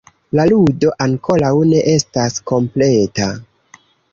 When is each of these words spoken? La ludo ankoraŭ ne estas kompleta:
La 0.37 0.45
ludo 0.51 0.93
ankoraŭ 1.05 1.51
ne 1.73 1.83
estas 1.93 2.41
kompleta: 2.53 3.29